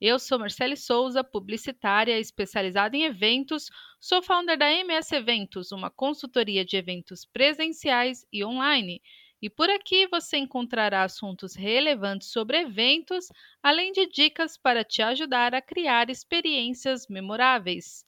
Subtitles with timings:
[0.00, 3.70] Eu sou Marcele Souza, publicitária especializada em eventos,
[4.00, 9.02] sou founder da MS Eventos, uma consultoria de eventos presenciais e online.
[9.42, 13.26] E por aqui você encontrará assuntos relevantes sobre eventos,
[13.62, 18.02] além de dicas para te ajudar a criar experiências memoráveis.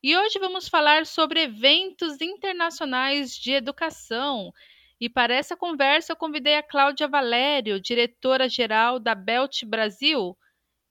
[0.00, 4.52] E hoje vamos falar sobre eventos internacionais de educação.
[5.00, 10.38] E para essa conversa eu convidei a Cláudia Valério, diretora-geral da Belt Brasil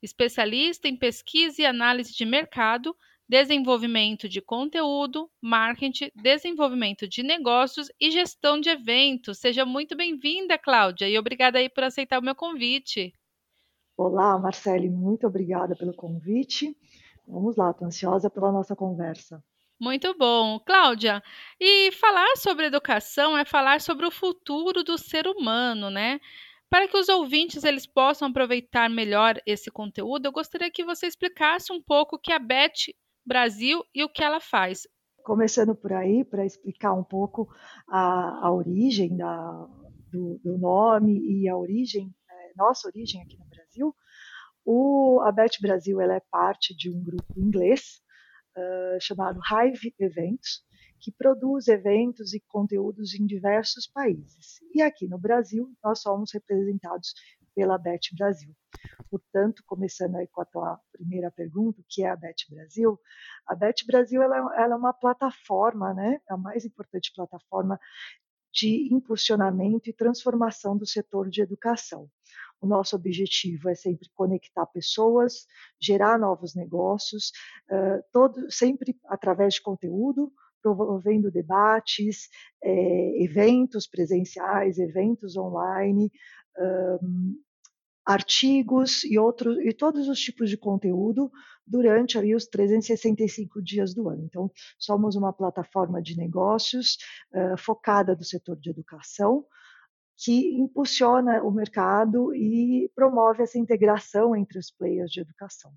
[0.02, 2.96] especialista em pesquisa e análise de mercado,
[3.28, 9.38] desenvolvimento de conteúdo, marketing, desenvolvimento de negócios e gestão de eventos.
[9.38, 13.12] Seja muito bem-vinda, Cláudia, e obrigada aí por aceitar o meu convite.
[13.96, 16.74] Olá, Marcele, muito obrigada pelo convite.
[17.26, 19.42] Vamos lá, estou ansiosa pela nossa conversa.
[19.80, 20.58] Muito bom.
[20.58, 21.22] Cláudia,
[21.60, 26.18] e falar sobre educação é falar sobre o futuro do ser humano, né?
[26.70, 31.72] Para que os ouvintes eles possam aproveitar melhor esse conteúdo, eu gostaria que você explicasse
[31.72, 34.86] um pouco o que a BET Brasil e o que ela faz.
[35.22, 37.48] Começando por aí, para explicar um pouco
[37.88, 39.66] a, a origem da,
[40.10, 43.94] do, do, nome e a origem, é, nossa origem aqui no Brasil,
[44.64, 48.02] o, a BET Brasil ela é parte de um grupo inglês
[48.56, 50.62] uh, chamado Hive Eventos,
[51.00, 54.60] que produz eventos e conteúdos em diversos países.
[54.74, 57.14] E aqui no Brasil, nós somos representados
[57.54, 58.54] pela BET Brasil.
[59.10, 63.00] Portanto, começando aí com a tua primeira pergunta, que é a BET Brasil?
[63.46, 66.20] A BET Brasil ela, ela é uma plataforma, né?
[66.28, 67.80] É a mais importante plataforma
[68.52, 72.08] de impulsionamento e transformação do setor de educação.
[72.60, 75.46] O nosso objetivo é sempre conectar pessoas,
[75.80, 77.30] gerar novos negócios,
[77.70, 80.32] uh, todo, sempre através de conteúdo,
[80.62, 82.28] promovendo debates,
[82.62, 86.10] é, eventos presenciais, eventos online,
[87.02, 87.36] um,
[88.04, 91.30] artigos e, outros, e todos os tipos de conteúdo
[91.66, 94.24] durante ali, os 365 dias do ano.
[94.24, 96.96] Então, somos uma plataforma de negócios
[97.34, 99.44] uh, focada no setor de educação,
[100.16, 105.70] que impulsiona o mercado e promove essa integração entre os players de educação.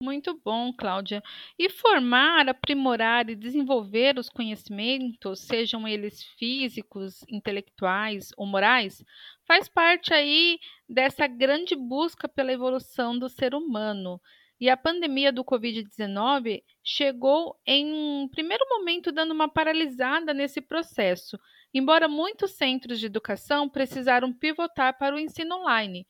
[0.00, 1.20] Muito bom, Cláudia.
[1.58, 9.04] E formar, aprimorar e desenvolver os conhecimentos, sejam eles físicos, intelectuais ou morais,
[9.44, 14.20] faz parte aí dessa grande busca pela evolução do ser humano.
[14.60, 21.36] E a pandemia do Covid-19 chegou em um primeiro momento dando uma paralisada nesse processo,
[21.74, 26.06] embora muitos centros de educação precisaram pivotar para o ensino online.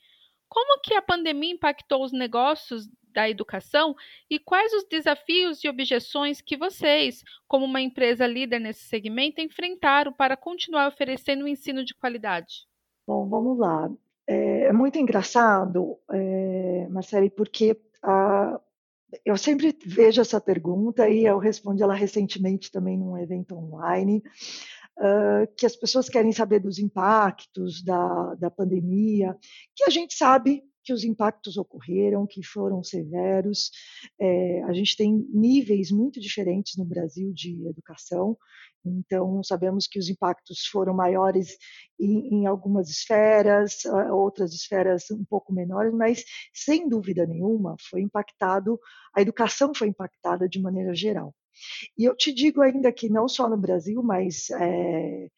[0.48, 2.88] Como que a pandemia impactou os negócios
[3.18, 3.96] da educação
[4.30, 10.12] e quais os desafios e objeções que vocês, como uma empresa líder nesse segmento, enfrentaram
[10.12, 12.68] para continuar oferecendo um ensino de qualidade?
[13.04, 13.90] Bom, vamos lá.
[14.24, 18.60] É, é muito engraçado, é, Marcele, porque a,
[19.24, 24.22] eu sempre vejo essa pergunta e eu respondi ela recentemente também num evento online,
[24.96, 29.36] uh, que as pessoas querem saber dos impactos da, da pandemia,
[29.74, 33.70] que a gente sabe que os impactos ocorreram, que foram severos.
[34.18, 38.38] É, a gente tem níveis muito diferentes no Brasil de educação,
[38.82, 41.58] então sabemos que os impactos foram maiores
[42.00, 48.80] em, em algumas esferas, outras esferas um pouco menores, mas sem dúvida nenhuma foi impactado,
[49.14, 51.34] a educação foi impactada de maneira geral.
[51.98, 55.28] E eu te digo ainda que não só no Brasil, mas é,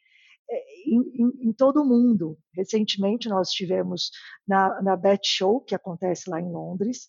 [1.20, 2.38] em, em, todo o mundo.
[2.54, 4.10] Recentemente nós estivemos
[4.46, 7.06] na, na Bet Show, que acontece lá em Londres,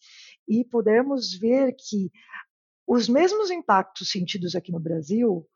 [0.48, 2.12] e pudemos ver que
[2.86, 5.48] os mesmos impactos sentidos aqui no Brasil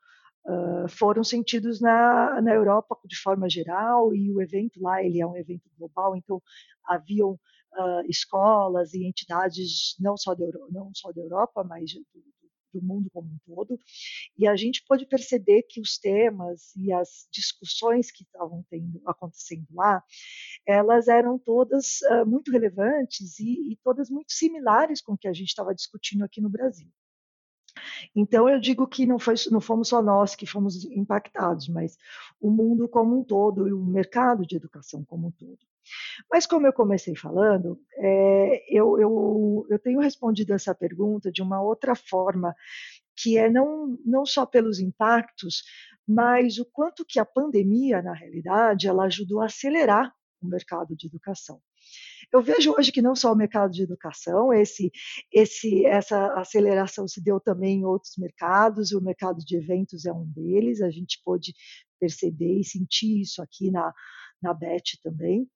[0.46, 5.28] uh, foram sentidos na, na Europa de forma geral, e o evento lá ele é
[5.28, 6.42] um evento global, então
[6.86, 12.24] haviam uh, escolas e entidades não só, da, não só da Europa, mas do,
[12.80, 13.80] do mundo como um todo,
[14.38, 19.68] e a gente pode perceber que os temas e as discussões que estavam tendo, acontecendo
[19.74, 20.04] lá,
[20.68, 25.33] elas eram todas uh, muito relevantes e, e todas muito similares com o que a
[25.33, 26.89] gente estava discutindo aqui no Brasil.
[28.16, 31.98] Então eu digo que não, foi, não fomos só nós que fomos impactados, mas
[32.39, 35.60] o mundo como um todo e o mercado de educação como um todo.
[36.32, 41.62] Mas como eu comecei falando, é, eu, eu, eu tenho respondido essa pergunta de uma
[41.62, 42.56] outra forma
[43.16, 45.64] que é não, não só pelos impactos,
[46.08, 51.08] mas o quanto que a pandemia, na realidade, ela ajudou a acelerar o mercado de
[51.08, 51.62] educação.
[52.32, 54.92] Eu vejo hoje que não só o mercado de educação, esse,
[55.32, 60.26] esse, essa aceleração se deu também em outros mercados, o mercado de eventos é um
[60.26, 61.54] deles, a gente pôde
[62.00, 63.94] perceber e sentir isso aqui na,
[64.42, 65.48] na BET também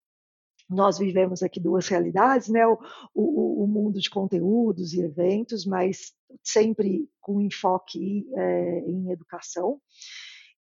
[0.69, 2.65] nós vivemos aqui duas realidades, né?
[2.67, 2.77] O,
[3.13, 6.13] o, o, mundo de conteúdos e eventos, mas
[6.43, 9.81] sempre com enfoque é, em educação.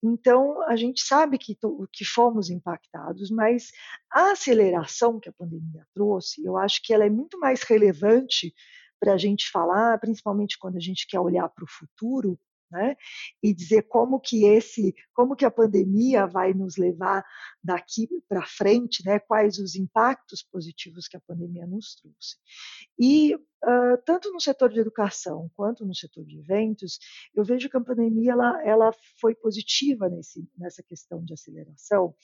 [0.02, 1.56] Então, a gente sabe que,
[1.92, 3.70] que fomos impactados, mas
[4.10, 8.52] a aceleração que a pandemia trouxe, eu acho que ela é muito mais relevante
[8.98, 12.38] para a gente falar, principalmente quando a gente quer olhar para o futuro,
[12.72, 12.96] né?
[13.42, 17.24] E dizer como que esse, como que a pandemia vai nos levar
[17.62, 19.18] daqui para frente, né?
[19.18, 22.36] Quais os impactos positivos que a pandemia nos trouxe.
[22.98, 26.98] E uh, tanto no setor de educação quanto no setor de eventos,
[27.34, 28.90] eu vejo que a pandemia ela, ela
[29.20, 32.14] foi positiva nesse, nessa questão de aceleração.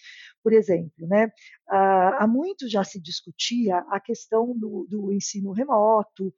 [0.42, 1.26] Por exemplo, né?
[1.68, 6.34] Uh, há muito já se discutia a questão do, do ensino remoto,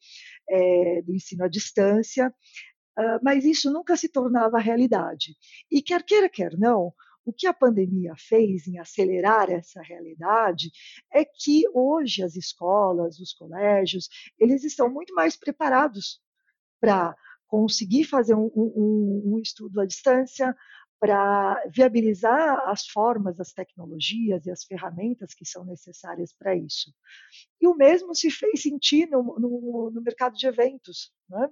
[0.49, 2.35] é, do ensino à distância,
[3.23, 5.37] mas isso nunca se tornava realidade.
[5.71, 6.93] E quer queira, quer não,
[7.25, 10.71] o que a pandemia fez em acelerar essa realidade
[11.13, 14.09] é que hoje as escolas, os colégios,
[14.39, 16.21] eles estão muito mais preparados
[16.81, 17.15] para
[17.47, 20.57] conseguir fazer um, um, um, estudo à distância,
[21.01, 26.93] para viabilizar as formas, as tecnologias e as ferramentas que são necessárias para isso.
[27.59, 31.11] E o mesmo se fez sentir no, no, no mercado de eventos.
[31.29, 31.49] Né?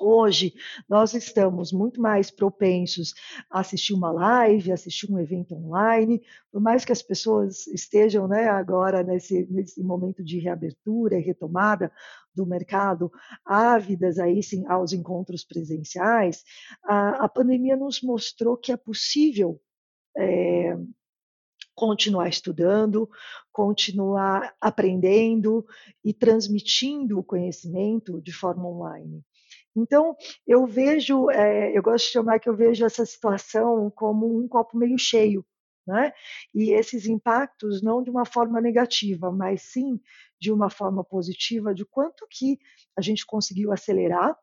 [0.00, 0.54] Hoje,
[0.88, 3.12] nós estamos muito mais propensos
[3.50, 8.48] a assistir uma live, assistir um evento online, por mais que as pessoas estejam né,
[8.48, 11.92] agora nesse, nesse momento de reabertura e retomada
[12.34, 13.12] do mercado,
[13.44, 16.44] ávidas aí sim aos encontros presenciais,
[16.82, 19.60] a, a pandemia nos mostrou que é possível
[20.16, 20.78] é,
[21.74, 23.06] continuar estudando,
[23.52, 25.66] continuar aprendendo
[26.02, 29.22] e transmitindo o conhecimento de forma online.
[29.76, 34.48] Então, eu vejo, é, eu gosto de chamar que eu vejo essa situação como um
[34.48, 35.44] copo meio cheio,
[35.86, 36.12] né?
[36.54, 40.00] E esses impactos não de uma forma negativa, mas sim
[40.40, 42.58] de uma forma positiva, de quanto que
[42.96, 44.36] a gente conseguiu acelerar.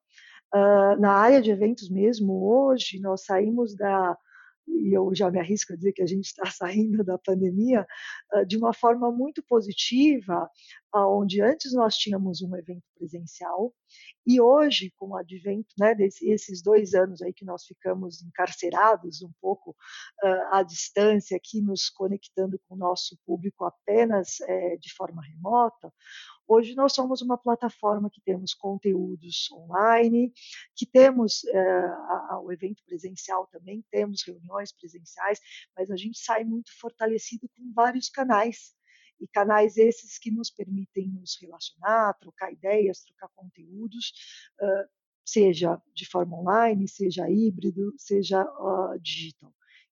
[0.54, 4.18] Uh, na área de eventos mesmo, hoje nós saímos da,
[4.68, 7.86] e eu já me arrisco a dizer que a gente está saindo da pandemia
[8.34, 10.50] uh, de uma forma muito positiva,
[10.96, 13.72] onde antes nós tínhamos um evento presencial
[14.26, 19.32] e hoje, com o advento né, desses dois anos aí que nós ficamos encarcerados um
[19.40, 25.22] pouco uh, à distância, aqui nos conectando com o nosso público apenas é, de forma
[25.24, 25.94] remota,
[26.48, 30.32] Hoje nós somos uma plataforma que temos conteúdos online,
[30.76, 35.40] que temos é, o evento presencial também, temos reuniões presenciais,
[35.76, 38.74] mas a gente sai muito fortalecido com vários canais
[39.20, 44.14] e canais esses que nos permitem nos relacionar, trocar ideias, trocar conteúdos,
[45.26, 48.46] seja de forma online, seja híbrido, seja
[49.02, 49.54] digital.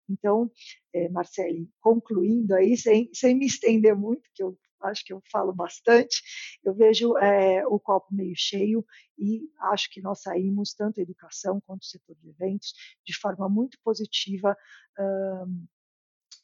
[0.10, 0.52] Então,
[0.94, 5.54] é, Marcele, concluindo aí, sem, sem me estender muito, que eu acho que eu falo
[5.54, 6.22] bastante,
[6.64, 8.86] eu vejo é, o copo meio cheio
[9.18, 9.42] e
[9.72, 12.74] acho que nós saímos, tanto a educação quanto o setor de eventos,
[13.06, 14.56] de forma muito positiva
[15.00, 15.66] um,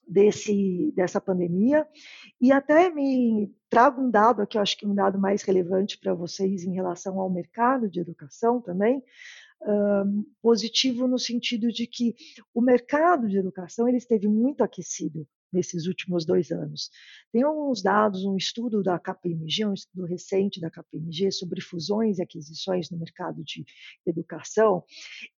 [0.08, 1.88] desse, dessa pandemia.
[2.42, 6.14] E até me trago um dado aqui, eu acho que um dado mais relevante para
[6.14, 9.04] vocês em relação ao mercado de educação também,
[9.62, 12.16] um, positivo no sentido de que
[12.54, 16.90] o mercado de educação ele esteve muito aquecido nesses últimos dois anos.
[17.32, 22.22] Tem alguns dados, um estudo da KPMG, um estudo recente da KPMG sobre fusões e
[22.22, 23.66] aquisições no mercado de
[24.06, 24.84] educação,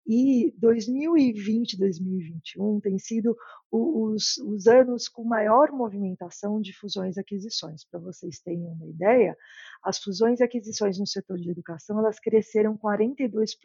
[0.06, 3.36] e 2020 2021 tem sido
[3.72, 7.86] os, os anos com maior movimentação de fusões e aquisições.
[7.86, 9.38] Para vocês terem uma ideia,
[9.84, 13.56] as fusões e aquisições no setor de educação elas cresceram 42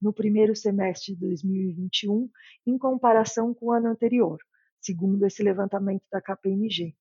[0.00, 2.30] no primeiro semestre de 2021,
[2.66, 4.38] em comparação com o ano anterior
[4.84, 6.94] segundo esse levantamento da KPMG.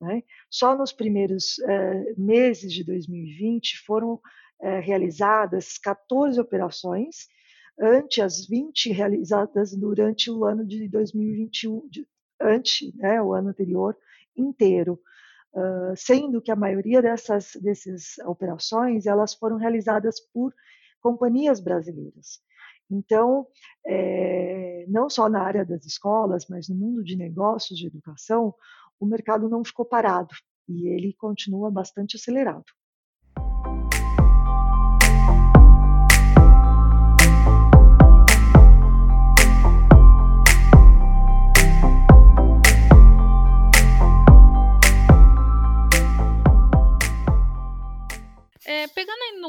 [0.00, 0.22] Né?
[0.50, 4.20] Só nos primeiros eh, meses de 2020 foram
[4.60, 7.28] eh, realizadas 14 operações,
[7.78, 12.06] ante as 20 realizadas durante o ano de 2021, de,
[12.40, 13.96] ante né, o ano anterior
[14.36, 14.98] inteiro.
[15.52, 20.54] Uh, sendo que a maioria dessas, dessas operações elas foram realizadas por
[21.00, 22.42] companhias brasileiras.
[22.90, 23.46] Então,
[23.86, 28.54] é, não só na área das escolas, mas no mundo de negócios, de educação,
[28.98, 30.34] o mercado não ficou parado
[30.68, 32.64] e ele continua bastante acelerado.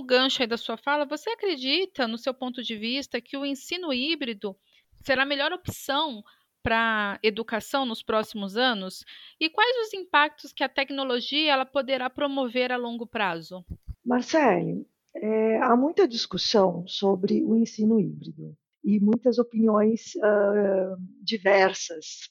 [0.04, 3.94] Gancho aí da sua fala, você acredita, no seu ponto de vista, que o ensino
[3.94, 4.56] híbrido
[5.04, 6.24] será a melhor opção
[6.64, 9.04] para educação nos próximos anos?
[9.40, 13.66] E quais os impactos que a tecnologia ela poderá promover a longo prazo?
[14.06, 22.30] Marcele, é, há muita discussão sobre o ensino híbrido e muitas opiniões uh, diversas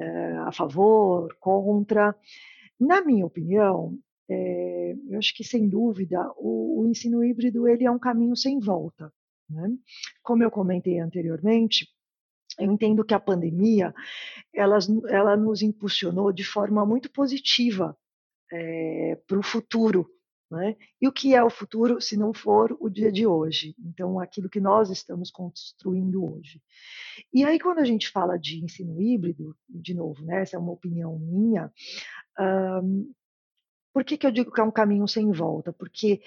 [0.00, 2.16] uh, a favor, contra.
[2.80, 3.96] Na minha opinião,
[4.28, 8.58] é, eu acho que sem dúvida o, o, ensino híbrido ele é um caminho sem
[8.58, 9.12] volta.
[9.48, 9.68] Né?
[10.22, 11.86] Como eu comentei anteriormente,
[12.58, 13.94] eu entendo que a pandemia
[14.52, 14.78] ela,
[15.08, 17.96] ela nos impulsionou de forma muito positiva
[18.52, 20.08] é, para o futuro.
[20.50, 20.76] Né?
[21.00, 23.74] E o que é o futuro se não for o dia de hoje?
[23.78, 26.62] Então, aquilo que nós estamos construindo hoje.
[27.32, 30.72] E aí, quando a gente fala de ensino híbrido, de novo, né, essa é uma
[30.72, 31.72] opinião minha,
[32.82, 33.12] um,
[33.94, 35.72] por que, que eu digo que é um caminho sem volta?
[35.72, 36.20] Porque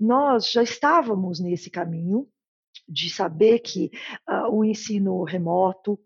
[0.00, 2.26] nós já estávamos nesse caminho
[2.88, 3.90] de saber que
[4.26, 6.00] uh, o ensino remoto,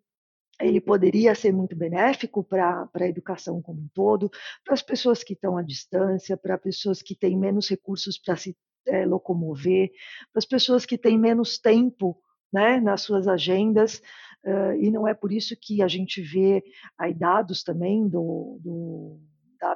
[0.61, 4.29] ele poderia ser muito benéfico para a educação como um todo,
[4.65, 8.57] para as pessoas que estão à distância, para pessoas que têm menos recursos para se
[8.85, 9.91] é, locomover,
[10.33, 12.21] para as pessoas que têm menos tempo
[12.53, 14.03] né, nas suas agendas,
[14.45, 16.65] uh, e não é por isso que a gente vê
[16.99, 19.21] aí dados também do, do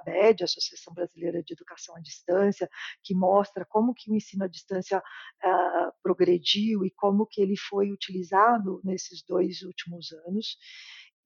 [0.01, 2.69] ABED, Associação Brasileira de Educação à Distância,
[3.03, 7.93] que mostra como que o ensino à distância uh, progrediu e como que ele foi
[7.93, 10.57] utilizado nesses dois últimos anos.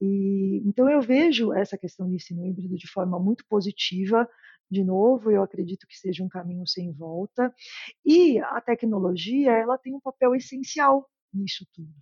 [0.00, 4.28] E, então eu vejo essa questão do ensino híbrido de forma muito positiva.
[4.70, 7.54] De novo, eu acredito que seja um caminho sem volta.
[8.04, 11.92] E a tecnologia, ela tem um papel essencial nisso tudo.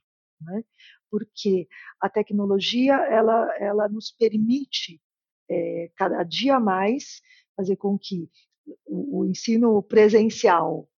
[0.40, 0.64] Né?
[1.10, 1.68] Porque
[2.00, 5.00] a tecnologia, ela, ela nos permite
[5.48, 7.20] é, cada dia mais
[7.56, 8.28] fazer com que
[8.86, 10.88] o, o ensino presencial,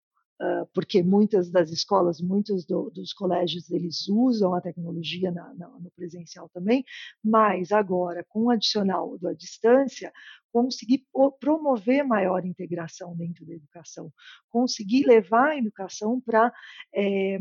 [0.40, 5.68] uh, porque muitas das escolas, muitos do, dos colégios, eles usam a tecnologia na, na,
[5.68, 6.84] no presencial também,
[7.22, 10.12] mas agora, com o adicional da distância,
[10.52, 11.04] conseguir
[11.40, 14.12] promover maior integração dentro da educação,
[14.48, 16.52] conseguir levar a educação para
[16.94, 17.40] é,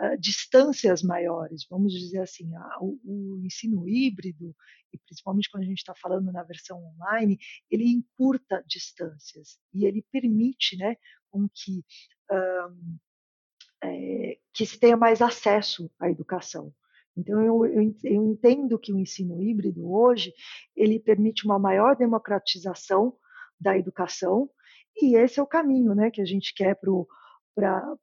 [0.00, 4.54] uh, distâncias maiores, vamos dizer assim, a, o, o, ensino híbrido,
[4.92, 7.38] e principalmente quando a gente está falando na versão online,
[7.70, 10.96] ele encurta distâncias e ele permite né,
[11.30, 11.84] com que,
[12.30, 12.98] um,
[13.82, 16.74] é, que se tenha mais acesso à educação.
[17.16, 20.32] Então, eu, eu, eu, entendo que o ensino híbrido hoje,
[20.76, 23.16] ele permite uma maior democratização
[23.60, 24.48] da educação,
[24.96, 26.78] e esse é o caminho né, que a gente quer
[27.54, 27.96] para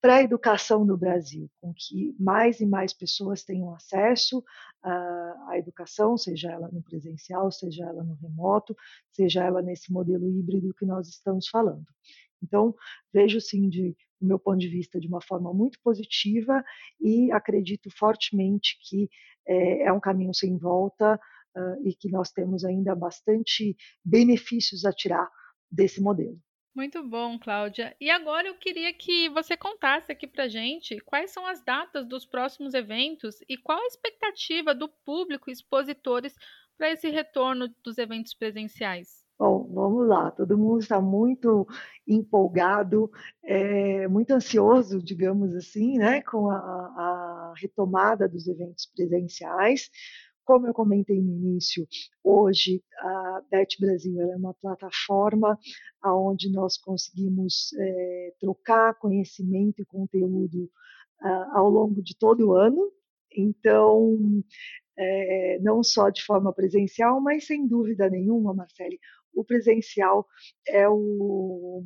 [0.00, 4.44] para a educação no Brasil, com que mais e mais pessoas tenham acesso
[4.82, 8.76] à, educação, seja ela no presencial, seja ela no remoto,
[9.10, 11.86] seja ela nesse modelo híbrido que nós estamos falando.
[12.42, 12.74] Então,
[13.12, 16.62] vejo sim, de, do meu ponto de vista, de uma forma muito positiva
[17.00, 19.08] e acredito fortemente que
[19.46, 21.18] é, é um caminho sem volta
[21.56, 25.28] uh, e que nós temos ainda bastante benefícios a tirar
[25.70, 26.38] desse modelo.
[26.76, 27.96] Muito bom, Cláudia.
[27.98, 32.26] E agora eu queria que você contasse aqui para gente quais são as datas dos
[32.26, 36.36] próximos eventos e qual a expectativa do público e expositores
[36.76, 39.24] para esse retorno dos eventos presenciais.
[39.38, 40.30] Bom, vamos lá.
[40.30, 41.66] Todo mundo está muito
[42.06, 43.10] empolgado,
[43.42, 49.90] é, muito ansioso, digamos assim, né, com a, a retomada dos eventos presenciais.
[50.46, 51.88] Como eu comentei no início,
[52.22, 55.58] hoje a Bet Brasil é uma plataforma
[56.04, 60.70] onde nós conseguimos é, trocar conhecimento e conteúdo
[61.20, 62.92] uh, ao longo de todo o ano.
[63.36, 64.16] Então,
[64.96, 69.00] é, não só de forma presencial, mas sem dúvida nenhuma, Marcele,
[69.34, 70.24] o presencial
[70.64, 71.84] é o,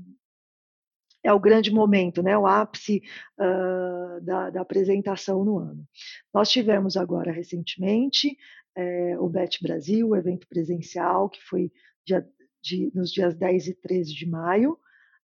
[1.22, 3.02] é o grande momento, né, o ápice
[3.38, 5.86] uh, da, da, apresentação no ano.
[6.32, 8.36] Nós tivemos agora recentemente
[8.76, 11.70] é, o BET Brasil, o evento presencial, que foi
[12.04, 12.26] dia,
[12.62, 14.78] de, nos dias 10 e 13 de maio,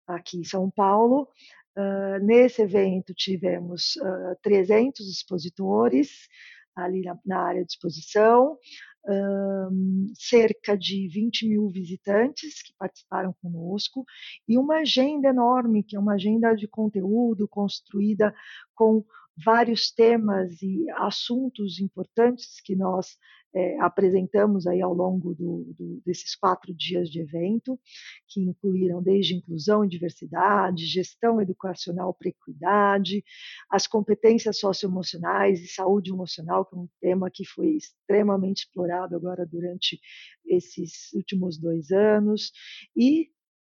[0.07, 1.29] aqui em São Paulo.
[1.77, 6.27] Uh, nesse evento tivemos uh, 300 expositores
[6.75, 8.57] ali na, na área de exposição,
[9.07, 14.03] um, cerca de 20 mil visitantes que participaram conosco
[14.47, 18.33] e uma agenda enorme, que é uma agenda de conteúdo construída
[18.73, 19.05] com
[19.37, 23.17] vários temas e assuntos importantes que nós
[23.55, 27.79] é, apresentamos aí ao longo do, do, desses quatro dias de evento,
[28.27, 33.23] que incluíram desde inclusão e diversidade, gestão educacional para equidade,
[33.69, 39.45] as competências socioemocionais e saúde emocional, que é um tema que foi extremamente explorado agora
[39.45, 40.01] durante
[40.45, 42.51] esses últimos dois anos,
[42.95, 43.29] e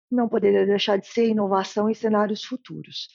[0.09, 3.09] não poderia deixar de ser inovação e cenários futuros.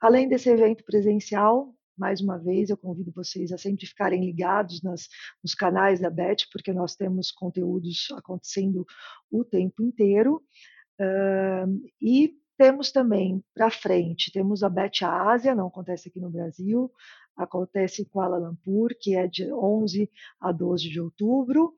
[0.00, 5.08] Além desse evento presencial, mais uma vez, eu convido vocês a sempre ficarem ligados nas,
[5.40, 8.84] nos canais da BET, porque nós temos conteúdos acontecendo
[9.30, 10.42] o tempo inteiro.
[11.00, 16.90] Uh, e temos também para frente, temos a BET Ásia, não acontece aqui no Brasil,
[17.36, 21.72] acontece em Kuala Lumpur, que é de 11 a 12 de outubro.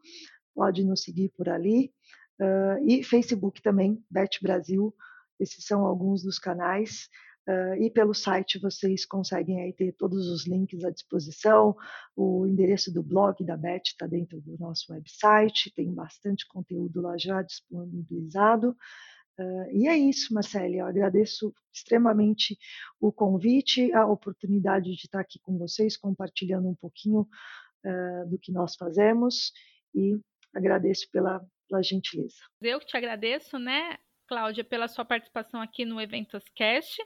[0.53, 1.93] pode nos seguir por ali.
[2.39, 4.93] Uh, e Facebook também, Bet Brasil.
[5.39, 7.09] Esses são alguns dos canais.
[7.47, 11.75] Uh, e pelo site vocês conseguem aí ter todos os links à disposição.
[12.15, 17.17] O endereço do blog da Bet está dentro do nosso website, tem bastante conteúdo lá
[17.17, 18.75] já disponibilizado.
[19.37, 20.77] Uh, e é isso, Marcele.
[20.77, 22.57] Eu agradeço extremamente
[22.99, 27.27] o convite, a oportunidade de estar aqui com vocês, compartilhando um pouquinho
[28.29, 29.51] do que nós fazemos
[29.93, 30.17] e
[30.53, 32.35] agradeço pela pela gentileza.
[32.61, 37.01] Eu que te agradeço, né, Cláudia, pela sua participação aqui no Eventos Cast.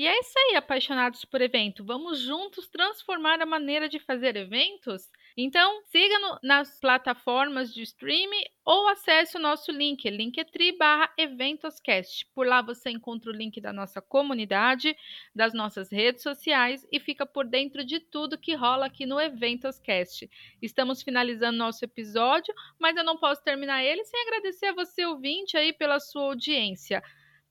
[0.00, 1.84] E é isso aí, apaixonados por evento.
[1.84, 5.10] Vamos juntos transformar a maneira de fazer eventos?
[5.36, 12.26] Então, siga nas plataformas de streaming ou acesse o nosso link, linktree barra eventoscast.
[12.34, 14.96] Por lá você encontra o link da nossa comunidade,
[15.34, 20.30] das nossas redes sociais e fica por dentro de tudo que rola aqui no Eventoscast.
[20.62, 25.58] Estamos finalizando nosso episódio, mas eu não posso terminar ele sem agradecer a você, ouvinte,
[25.58, 27.02] aí pela sua audiência.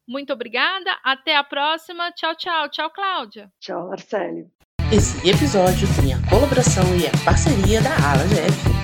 [0.09, 2.11] Muito obrigada, até a próxima.
[2.13, 2.67] Tchau, tchau.
[2.69, 3.51] Tchau, Cláudia.
[3.59, 4.49] Tchau, Marcelo.
[4.91, 8.78] Esse episódio tem a colaboração e a parceria da Ala GF.